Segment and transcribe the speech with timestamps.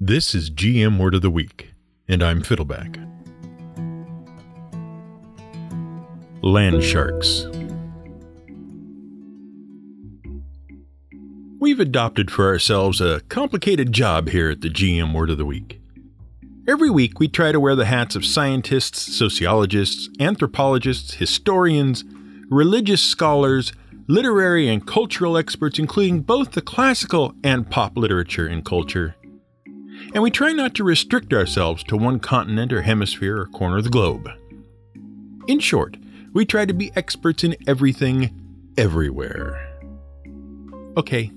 [0.00, 1.74] This is GM Word of the Week,
[2.06, 3.04] and I'm Fiddleback.
[6.40, 7.46] Land Sharks.
[11.58, 15.80] We've adopted for ourselves a complicated job here at the GM Word of the Week.
[16.68, 22.04] Every week, we try to wear the hats of scientists, sociologists, anthropologists, historians,
[22.48, 23.72] religious scholars,
[24.06, 29.16] literary and cultural experts, including both the classical and pop literature and culture.
[30.14, 33.84] And we try not to restrict ourselves to one continent or hemisphere or corner of
[33.84, 34.28] the globe.
[35.46, 35.96] In short,
[36.32, 38.30] we try to be experts in everything,
[38.76, 39.64] everywhere.
[40.96, 41.30] Okay,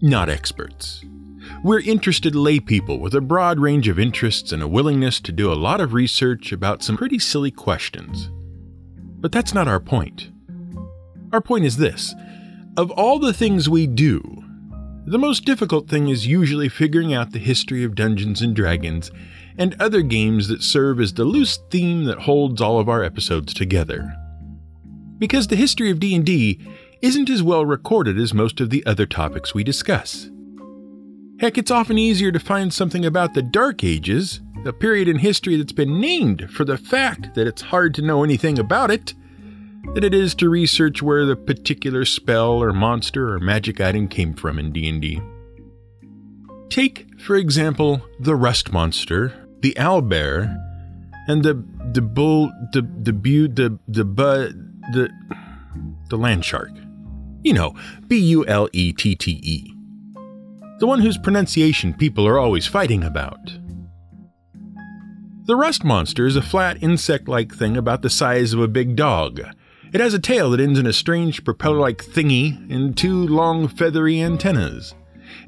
[0.00, 1.04] not experts.
[1.62, 5.54] We're interested laypeople with a broad range of interests and a willingness to do a
[5.54, 8.30] lot of research about some pretty silly questions.
[9.20, 10.30] But that's not our point.
[11.32, 12.14] Our point is this
[12.76, 14.44] of all the things we do,
[15.10, 19.10] the most difficult thing is usually figuring out the history of Dungeons and Dragons
[19.58, 23.52] and other games that serve as the loose theme that holds all of our episodes
[23.52, 24.14] together.
[25.18, 26.64] Because the history of D&D
[27.02, 30.30] isn't as well recorded as most of the other topics we discuss.
[31.40, 35.56] Heck, it's often easier to find something about the Dark Ages, a period in history
[35.56, 39.14] that's been named for the fact that it's hard to know anything about it,
[39.94, 44.34] than it is to research where the particular spell or monster or magic item came
[44.34, 45.20] from in D&D.
[46.68, 50.56] Take, for example, the rust monster, the owlbear,
[51.26, 54.52] and the the bull the the bu the the bu
[54.92, 55.10] the
[56.08, 56.70] the land shark.
[57.42, 57.74] You know,
[58.06, 59.74] B U L E T T E.
[60.78, 63.58] The one whose pronunciation people are always fighting about.
[65.46, 68.94] The rust monster is a flat insect like thing about the size of a big
[68.94, 69.40] dog
[69.92, 73.68] it has a tail that ends in a strange propeller like thingy and two long
[73.68, 74.94] feathery antennas.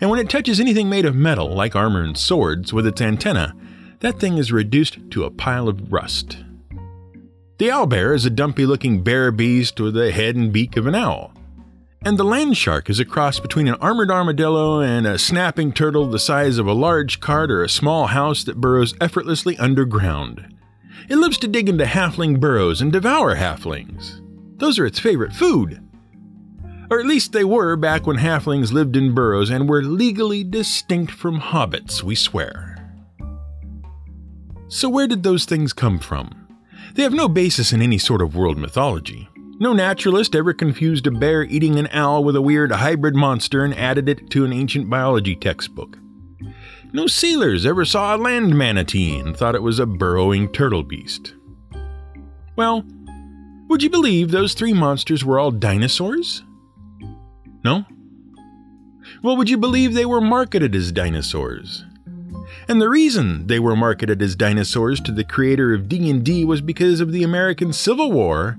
[0.00, 3.54] And when it touches anything made of metal, like armor and swords, with its antenna,
[4.00, 6.38] that thing is reduced to a pile of rust.
[7.58, 10.96] The owlbear is a dumpy looking bear beast with the head and beak of an
[10.96, 11.32] owl.
[12.04, 16.10] And the land shark is a cross between an armored armadillo and a snapping turtle
[16.10, 20.52] the size of a large cart or a small house that burrows effortlessly underground.
[21.08, 24.20] It lives to dig into halfling burrows and devour halflings.
[24.62, 25.82] Those are its favorite food.
[26.88, 31.10] Or at least they were back when halflings lived in burrows and were legally distinct
[31.10, 32.76] from hobbits, we swear.
[34.68, 36.46] So, where did those things come from?
[36.94, 39.28] They have no basis in any sort of world mythology.
[39.58, 43.76] No naturalist ever confused a bear eating an owl with a weird hybrid monster and
[43.76, 45.98] added it to an ancient biology textbook.
[46.92, 51.34] No sealers ever saw a land manatee and thought it was a burrowing turtle beast.
[52.54, 52.84] Well,
[53.72, 56.42] would you believe those three monsters were all dinosaurs?
[57.64, 57.86] No?
[59.22, 61.86] Well, would you believe they were marketed as dinosaurs?
[62.68, 67.00] And the reason they were marketed as dinosaurs to the creator of D&D was because
[67.00, 68.58] of the American Civil War,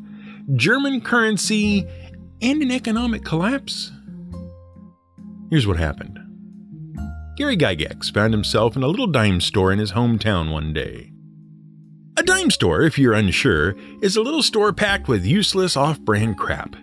[0.55, 1.87] German currency,
[2.41, 3.91] and an economic collapse.
[5.51, 6.17] Here's what happened.
[7.37, 11.12] Gary Gygax found himself in a little dime store in his hometown one day.
[12.15, 16.37] A dime store, if you're unsure, is a little store packed with useless off brand
[16.37, 16.75] crap.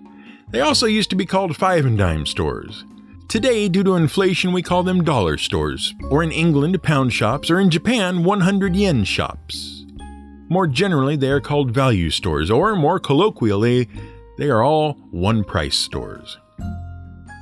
[0.49, 2.85] They also used to be called five and dime stores.
[3.29, 7.61] Today, due to inflation, we call them dollar stores, or in England, pound shops, or
[7.61, 9.85] in Japan, 100 yen shops.
[10.49, 13.89] More generally, they are called value stores, or more colloquially,
[14.37, 16.39] they are all one price stores.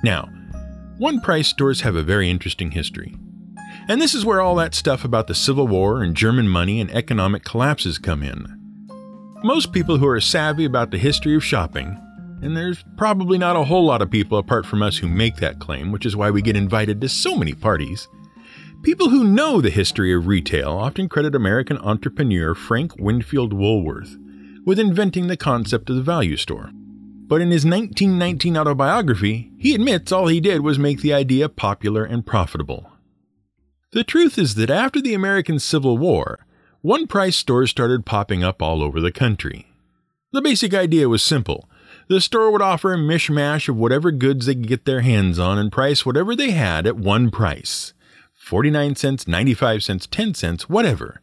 [0.05, 0.29] Now,
[0.99, 3.17] one price stores have a very interesting history.
[3.89, 6.91] And this is where all that stuff about the Civil War and German money and
[6.91, 8.47] economic collapses come in.
[9.43, 11.99] Most people who are savvy about the history of shopping,
[12.43, 15.59] and there's probably not a whole lot of people apart from us who make that
[15.59, 18.09] claim, which is why we get invited to so many parties.
[18.83, 24.19] People who know the history of retail often credit American entrepreneur Frank Winfield Woolworth
[24.67, 26.71] with inventing the concept of the value store.
[27.27, 32.05] But in his 1919 autobiography, he admits all he did was make the idea popular
[32.05, 32.88] and profitable.
[33.93, 36.47] The truth is that after the American Civil War,
[36.83, 39.67] one price stores started popping up all over the country.
[40.31, 41.71] The basic idea was simple.
[42.09, 45.57] The store would offer a mishmash of whatever goods they could get their hands on
[45.57, 47.95] and price whatever they had at one price
[48.35, 51.23] 49 cents, 95 cents, 10 cents, whatever.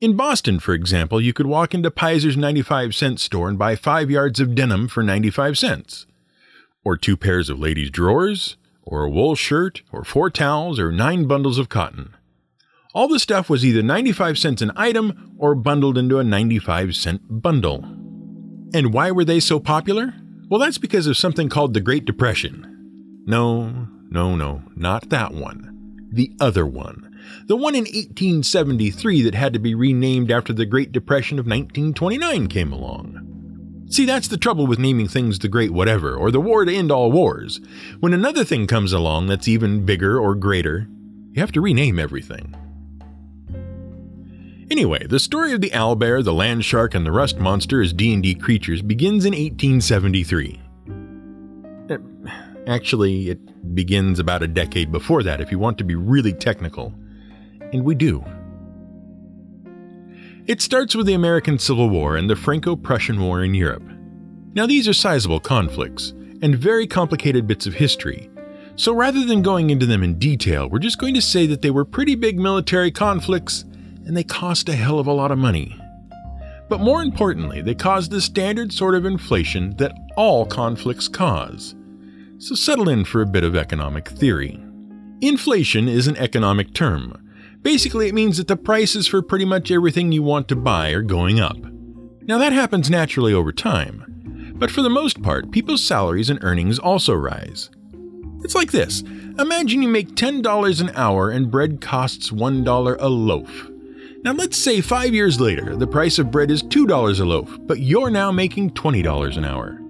[0.00, 4.10] In Boston, for example, you could walk into Pizer's 95 cent store and buy five
[4.10, 6.06] yards of denim for 95 cents,
[6.84, 8.56] or two pairs of ladies' drawers,
[8.90, 12.14] or a wool shirt, or four towels, or nine bundles of cotton.
[12.92, 17.22] All the stuff was either 95 cents an item or bundled into a 95 cent
[17.28, 17.84] bundle.
[18.74, 20.12] And why were they so popular?
[20.48, 23.22] Well, that's because of something called the Great Depression.
[23.26, 26.08] No, no, no, not that one.
[26.12, 27.06] The other one.
[27.46, 32.48] the one in 1873 that had to be renamed after the Great Depression of 1929
[32.48, 33.29] came along.
[33.90, 36.92] See, that's the trouble with naming things the Great Whatever or the War to End
[36.92, 37.60] All Wars.
[37.98, 40.86] When another thing comes along that's even bigger or greater,
[41.32, 42.54] you have to rename everything.
[44.70, 48.36] Anyway, the story of the owlbear, the land shark, and the rust monster as D&D
[48.36, 50.60] creatures begins in 1873.
[51.90, 51.98] Uh,
[52.68, 56.94] actually, it begins about a decade before that if you want to be really technical.
[57.72, 58.24] And we do.
[60.46, 63.84] It starts with the American Civil War and the Franco Prussian War in Europe.
[64.54, 68.30] Now, these are sizable conflicts and very complicated bits of history,
[68.80, 71.70] so rather than going into them in detail, we're just going to say that they
[71.70, 73.62] were pretty big military conflicts
[74.06, 75.78] and they cost a hell of a lot of money.
[76.70, 81.74] But more importantly, they caused the standard sort of inflation that all conflicts cause.
[82.38, 84.58] So settle in for a bit of economic theory.
[85.20, 87.22] Inflation is an economic term.
[87.62, 91.02] Basically, it means that the prices for pretty much everything you want to buy are
[91.02, 91.58] going up.
[92.22, 96.78] Now, that happens naturally over time, but for the most part, people's salaries and earnings
[96.78, 97.70] also rise.
[98.42, 99.02] It's like this
[99.38, 103.70] Imagine you make $10 an hour and bread costs $1 a loaf.
[104.22, 107.80] Now, let's say five years later, the price of bread is $2 a loaf, but
[107.80, 109.80] you're now making $20 an hour.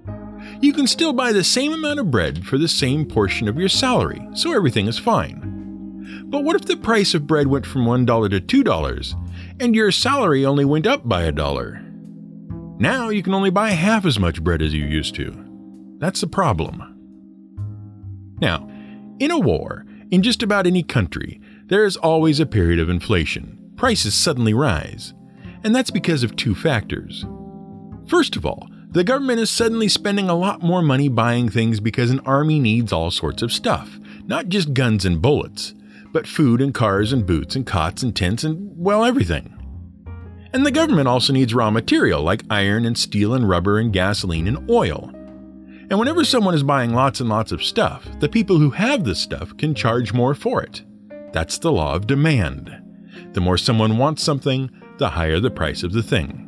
[0.61, 3.69] You can still buy the same amount of bread for the same portion of your
[3.69, 5.50] salary, so everything is fine.
[6.25, 10.45] But what if the price of bread went from $1 to $2 and your salary
[10.45, 11.81] only went up by a dollar?
[12.77, 15.35] Now you can only buy half as much bread as you used to.
[15.99, 16.81] That's the problem.
[18.41, 18.67] Now,
[19.19, 23.57] in a war, in just about any country, there is always a period of inflation
[23.81, 25.15] prices suddenly rise.
[25.63, 27.25] And that's because of two factors.
[28.05, 32.11] First of all, the government is suddenly spending a lot more money buying things because
[32.11, 35.73] an army needs all sorts of stuff, not just guns and bullets,
[36.11, 39.57] but food and cars and boots and cots and tents and, well, everything.
[40.53, 44.47] And the government also needs raw material like iron and steel and rubber and gasoline
[44.47, 45.09] and oil.
[45.89, 49.15] And whenever someone is buying lots and lots of stuff, the people who have the
[49.15, 50.83] stuff can charge more for it.
[51.31, 52.71] That's the law of demand.
[53.33, 56.47] The more someone wants something, the higher the price of the thing.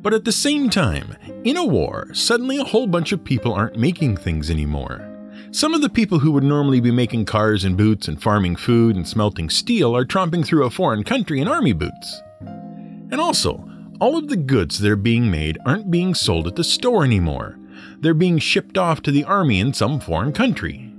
[0.00, 3.78] But at the same time, in a war, suddenly a whole bunch of people aren't
[3.78, 5.13] making things anymore.
[5.54, 8.96] Some of the people who would normally be making cars and boots and farming food
[8.96, 12.22] and smelting steel are tromping through a foreign country in army boots.
[12.40, 13.66] And also,
[14.00, 17.58] all of the goods that are being made aren't being sold at the store anymore.
[18.00, 20.92] They're being shipped off to the army in some foreign country.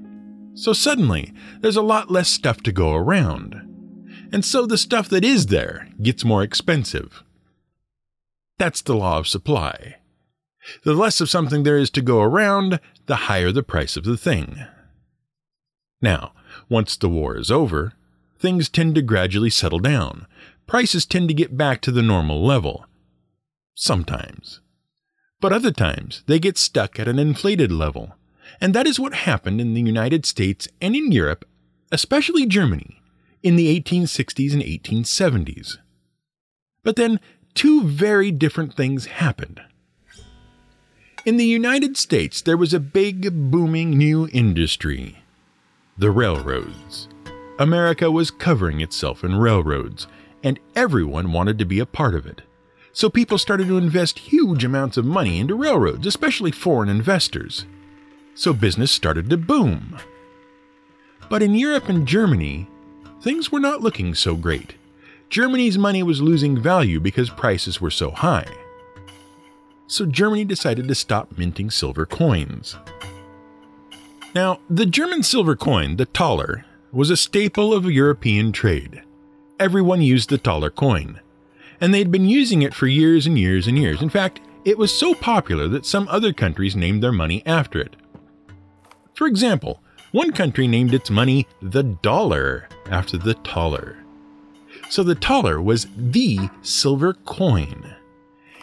[0.54, 3.66] So suddenly, there's a lot less stuff to go around
[4.32, 7.24] and so the stuff that is there gets more expensive.
[8.58, 9.96] That's the law of supply.
[10.84, 14.18] The less of something there is to go around, the higher the price of the
[14.18, 14.66] thing.
[16.02, 16.34] Now,
[16.70, 17.94] once the war is over,
[18.40, 20.28] things tend to gradually settle down.
[20.68, 22.86] Prices tend to get back to the normal level.
[23.76, 24.62] Sometimes.
[25.42, 28.16] But other times, they get stuck at an inflated level.
[28.62, 31.46] And that is what happened in the United States and in Europe,
[31.92, 33.02] especially Germany,
[33.44, 35.78] in the 1860s and 1870s.
[36.84, 37.20] But then,
[37.54, 39.62] two very different things happened.
[41.26, 45.24] In the United States, there was a big, booming new industry
[45.98, 47.08] the railroads.
[47.58, 50.06] America was covering itself in railroads,
[50.44, 52.44] and everyone wanted to be a part of it.
[52.94, 57.66] So people started to invest huge amounts of money into railroads, especially foreign investors.
[58.36, 59.98] So business started to boom.
[61.28, 62.70] But in Europe and Germany,
[63.22, 64.76] things were not looking so great.
[65.32, 68.46] Germany's money was losing value because prices were so high.
[69.88, 72.76] So Germany decided to stop minting silver coins.
[74.34, 79.02] Now, the German silver coin, the thaler, was a staple of European trade.
[79.60, 81.22] Everyone used the thaler coin,
[81.80, 84.02] and they had been using it for years and years and years.
[84.02, 87.96] In fact, it was so popular that some other countries named their money after it.
[89.14, 93.98] For example, one country named its money the dollar after the thaler.
[94.90, 97.96] So the thaler was the silver coin.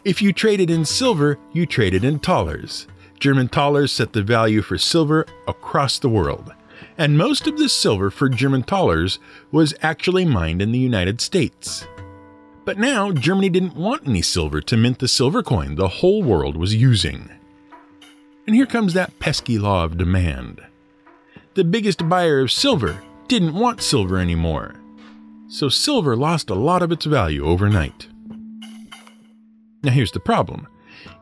[0.04, 2.88] If you traded in silver, you traded in thalers.
[3.20, 6.52] German thalers set the value for silver across the world.
[6.98, 9.20] And most of the silver for German thalers
[9.52, 11.86] was actually mined in the United States.
[12.64, 16.56] But now Germany didn't want any silver to mint the silver coin the whole world
[16.56, 17.30] was using.
[18.46, 20.62] And here comes that pesky law of demand
[21.54, 24.74] the biggest buyer of silver, didn't want silver anymore.
[25.48, 28.08] So silver lost a lot of its value overnight.
[29.82, 30.68] Now here's the problem.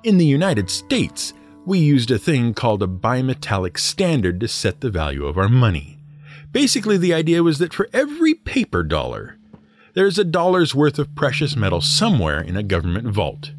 [0.02, 1.32] In the United States,
[1.64, 5.98] we used a thing called a bimetallic standard to set the value of our money.
[6.52, 9.38] Basically, the idea was that for every paper dollar,
[9.94, 13.52] there's a dollar's worth of precious metal somewhere in a government vault.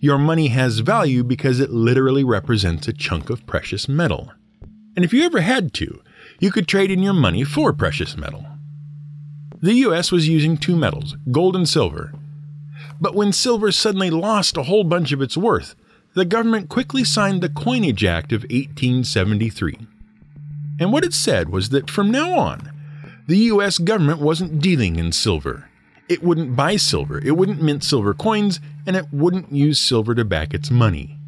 [0.00, 4.32] Your money has value because it literally represents a chunk of precious metal.
[4.94, 6.02] And if you ever had to,
[6.38, 8.46] you could trade in your money for precious metal.
[9.60, 12.12] The US was using two metals, gold and silver.
[13.00, 15.74] But when silver suddenly lost a whole bunch of its worth,
[16.14, 19.86] the government quickly signed the Coinage Act of 1873.
[20.80, 22.72] And what it said was that from now on,
[23.26, 25.68] the US government wasn't dealing in silver.
[26.08, 30.24] It wouldn't buy silver, it wouldn't mint silver coins, and it wouldn't use silver to
[30.24, 31.18] back its money.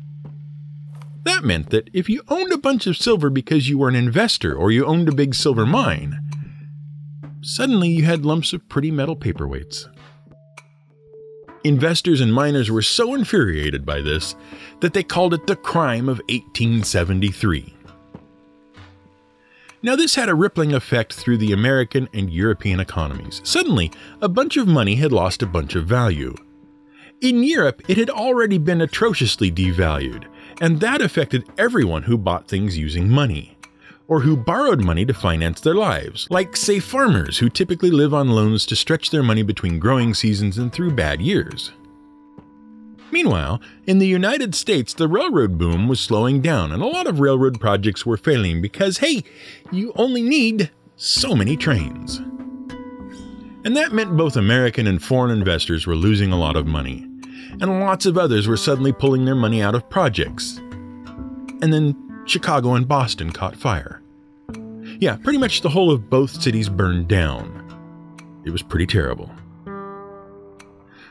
[1.25, 4.55] That meant that if you owned a bunch of silver because you were an investor
[4.55, 6.19] or you owned a big silver mine,
[7.43, 9.89] suddenly you had lumps of pretty metal paperweights.
[11.65, 14.37] Investors and miners were so infuriated by this
[14.81, 17.75] that they called it the crime of 1873.
[19.83, 23.41] Now, this had a rippling effect through the American and European economies.
[23.45, 26.35] Suddenly, a bunch of money had lost a bunch of value.
[27.21, 30.27] In Europe, it had already been atrociously devalued,
[30.61, 33.58] and that affected everyone who bought things using money,
[34.09, 38.31] or who borrowed money to finance their lives, like, say, farmers who typically live on
[38.31, 41.73] loans to stretch their money between growing seasons and through bad years.
[43.11, 47.21] Meanwhile, in the United States, the railroad boom was slowing down, and a lot of
[47.21, 49.25] railroad projects were failing because, hey,
[49.71, 52.19] you only need so many trains.
[53.65, 57.07] And that meant both American and foreign investors were losing a lot of money,
[57.61, 60.59] and lots of others were suddenly pulling their money out of projects.
[61.61, 64.02] And then Chicago and Boston caught fire.
[65.00, 67.64] Yeah, pretty much the whole of both cities burned down.
[68.44, 69.30] It was pretty terrible.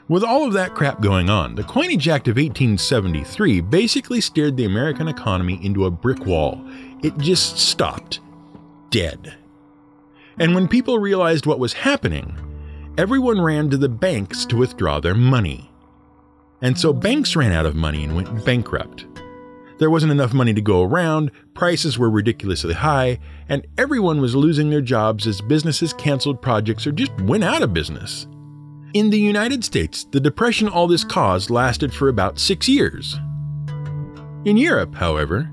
[0.09, 4.65] With all of that crap going on, the Coinage Act of 1873 basically steered the
[4.65, 6.61] American economy into a brick wall.
[7.03, 8.19] It just stopped.
[8.89, 9.35] Dead.
[10.39, 12.37] And when people realized what was happening,
[12.97, 15.71] everyone ran to the banks to withdraw their money.
[16.61, 19.05] And so banks ran out of money and went bankrupt.
[19.79, 24.69] There wasn't enough money to go around, prices were ridiculously high, and everyone was losing
[24.69, 28.27] their jobs as businesses canceled projects or just went out of business.
[28.93, 33.19] In the United States, the depression all this caused lasted for about six years.
[34.45, 35.51] In Europe, however,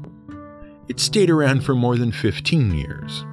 [0.89, 3.25] it stayed around for more than 15 years.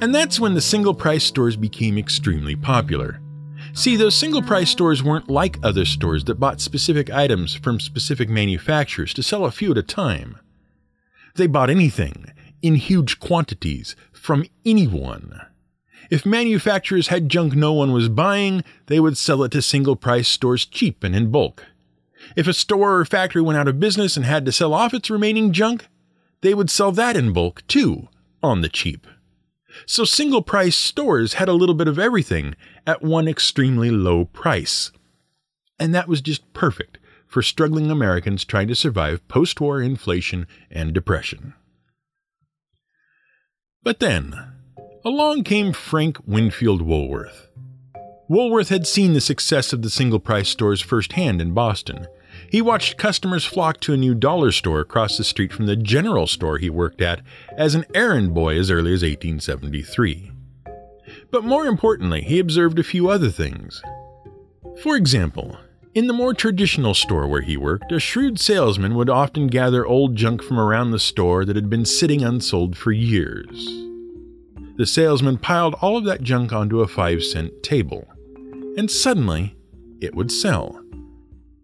[0.00, 3.20] And that's when the single price stores became extremely popular.
[3.72, 8.28] See, those single price stores weren't like other stores that bought specific items from specific
[8.28, 10.38] manufacturers to sell a few at a time.
[11.36, 15.40] They bought anything, in huge quantities, from anyone.
[16.10, 20.28] If manufacturers had junk no one was buying, they would sell it to single price
[20.28, 21.64] stores cheap and in bulk.
[22.36, 25.08] If a store or factory went out of business and had to sell off its
[25.08, 25.86] remaining junk,
[26.42, 28.08] they would sell that in bulk too,
[28.42, 29.06] on the cheap.
[29.86, 32.54] So single price stores had a little bit of everything
[32.86, 34.92] at one extremely low price.
[35.78, 40.92] And that was just perfect for struggling Americans trying to survive post war inflation and
[40.92, 41.54] depression.
[43.82, 44.34] But then,
[45.04, 47.48] along came Frank Winfield Woolworth.
[48.28, 52.06] Woolworth had seen the success of the single price stores firsthand in Boston.
[52.50, 56.26] He watched customers flock to a new dollar store across the street from the general
[56.26, 57.22] store he worked at
[57.56, 60.32] as an errand boy as early as 1873.
[61.30, 63.82] But more importantly, he observed a few other things.
[64.82, 65.58] For example,
[65.94, 70.16] in the more traditional store where he worked, a shrewd salesman would often gather old
[70.16, 73.86] junk from around the store that had been sitting unsold for years
[74.80, 78.08] the salesman piled all of that junk onto a five cent table.
[78.78, 79.54] And suddenly,
[80.00, 80.82] it would sell.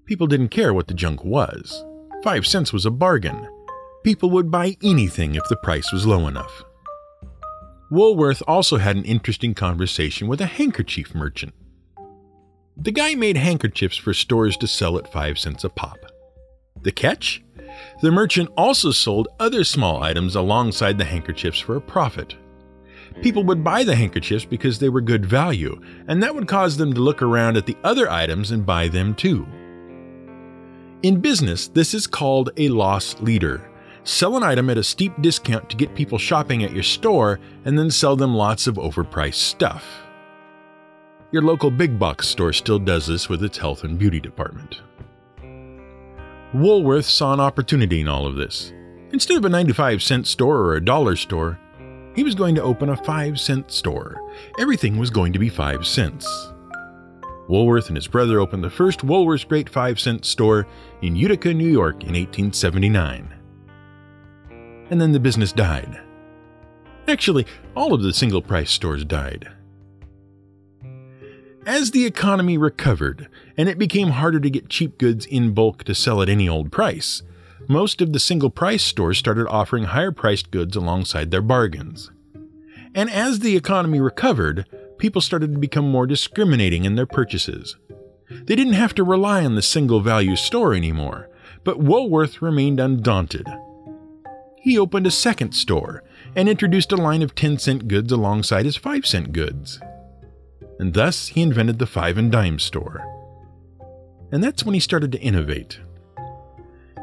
[0.07, 1.85] People didn't care what the junk was.
[2.23, 3.49] Five cents was a bargain.
[4.05, 6.63] People would buy anything if the price was low enough.
[7.91, 11.55] Woolworth also had an interesting conversation with a handkerchief merchant.
[12.77, 15.99] The guy made handkerchiefs for stores to sell at five cents a pop.
[16.83, 17.43] The catch?
[18.01, 22.37] The merchant also sold other small items alongside the handkerchiefs for a profit.
[23.23, 26.93] People would buy the handkerchiefs because they were good value, and that would cause them
[26.95, 29.47] to look around at the other items and buy them too.
[31.03, 33.71] In business, this is called a loss leader.
[34.05, 37.79] Sell an item at a steep discount to get people shopping at your store, and
[37.79, 39.85] then sell them lots of overpriced stuff.
[41.33, 44.81] Your local big box store still does this with its health and beauty department.
[46.55, 48.73] Woolworth saw an opportunity in all of this.
[49.12, 51.59] Instead of a 95 cent store or a dollar store,
[52.15, 54.23] he was going to open a 5 cent store.
[54.59, 56.26] Everything was going to be 5 cents.
[57.49, 60.67] Woolworth and his brother opened the first Woolworth's Great 5 cent store
[61.03, 63.33] in Utica, New York in 1879.
[64.91, 66.00] And then the business died.
[67.09, 69.49] Actually, all of the single price stores died.
[71.67, 75.95] As the economy recovered and it became harder to get cheap goods in bulk to
[75.95, 77.23] sell at any old price,
[77.69, 82.11] most of the single price stores started offering higher priced goods alongside their bargains.
[82.95, 84.67] And as the economy recovered,
[84.99, 87.76] people started to become more discriminating in their purchases.
[88.31, 91.29] They didn't have to rely on the single value store anymore,
[91.65, 93.47] but Woolworth remained undaunted.
[94.57, 96.03] He opened a second store
[96.35, 99.81] and introduced a line of 10 cent goods alongside his 5 cent goods.
[100.79, 103.05] And thus he invented the 5 and dime store.
[104.33, 105.79] And that's when he started to innovate.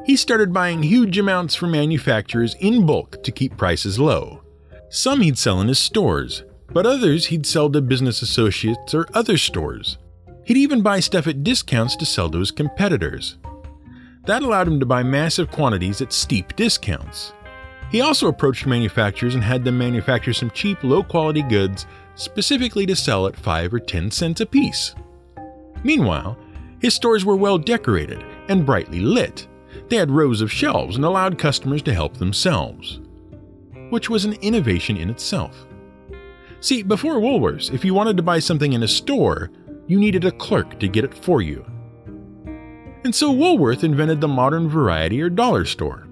[0.06, 4.44] He started buying huge amounts from manufacturers in bulk to keep prices low.
[4.90, 9.38] Some he'd sell in his stores, but others he'd sell to business associates or other
[9.38, 9.98] stores.
[10.46, 13.38] He'd even buy stuff at discounts to sell to his competitors.
[14.25, 17.34] That allowed him to buy massive quantities at steep discounts.
[17.92, 22.96] He also approached manufacturers and had them manufacture some cheap, low quality goods specifically to
[22.96, 24.96] sell at 5 or 10 cents a piece.
[25.84, 26.38] Meanwhile,
[26.80, 29.48] his stores were well decorated and brightly lit.
[29.89, 33.00] They had rows of shelves and allowed customers to help themselves,
[33.89, 35.65] which was an innovation in itself.
[36.63, 39.51] See, before Woolworths, if you wanted to buy something in a store,
[39.86, 41.65] you needed a clerk to get it for you.
[43.03, 46.08] And so Woolworth invented the modern variety or dollar store.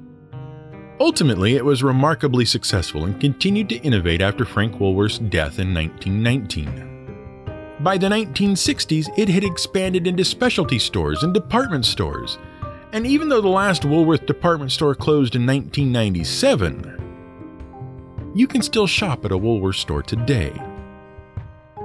[1.00, 7.78] Ultimately, it was remarkably successful and continued to innovate after Frank Woolworth's death in 1919.
[7.80, 12.38] By the 1960s, it had expanded into specialty stores and department stores.
[12.92, 17.01] And even though the last Woolworth department store closed in 1997,
[18.34, 20.54] you can still shop at a Woolworth store today.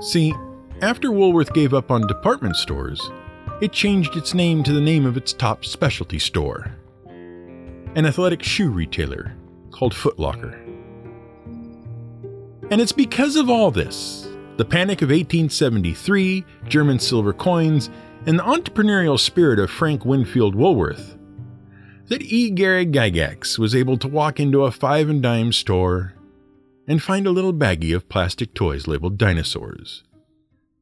[0.01, 0.35] See,
[0.83, 3.11] after Woolworth gave up on department stores,
[3.61, 6.77] it changed its name to the name of its top specialty store
[7.97, 9.35] an athletic shoe retailer
[9.71, 10.53] called Foot Locker.
[12.71, 17.89] And it's because of all this the Panic of 1873, German silver coins,
[18.27, 21.17] and the entrepreneurial spirit of Frank Winfield Woolworth
[22.09, 22.51] that E.
[22.51, 26.13] Gary Gygax was able to walk into a five and dime store
[26.87, 30.05] and find a little baggie of plastic toys labeled dinosaurs,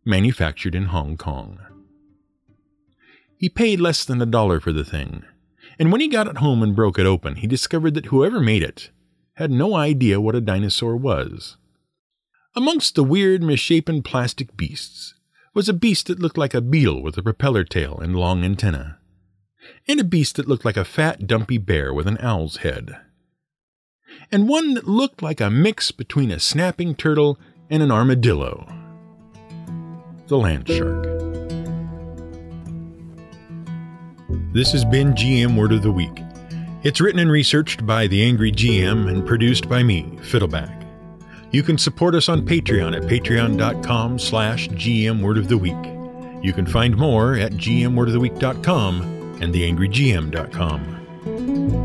[0.04, 1.58] manufactured in Hong Kong.
[3.36, 5.24] He paid less than a dollar for the thing,
[5.78, 8.62] and when he got it home and broke it open, he discovered that whoever made
[8.62, 8.90] it
[9.34, 11.56] had no idea what a dinosaur was.
[12.54, 15.14] Amongst the weird, misshapen plastic beasts
[15.54, 18.98] was a beast that looked like a beetle with a propeller tail and long antenna,
[19.88, 22.96] and a beast that looked like a fat, dumpy bear with an owl's head,
[24.30, 27.38] and one that looked like a mix between a snapping turtle
[27.70, 28.66] and an armadillo.
[30.26, 31.04] The land shark.
[34.52, 36.22] This has been GM Word of the Week.
[36.84, 40.82] It's written and researched by the Angry GM and produced by me, Fiddleback.
[41.50, 46.44] You can support us on Patreon at patreon.com slash gmwordoftheweek.
[46.44, 51.83] You can find more at gmwordoftheweek.com and theangrygm.com.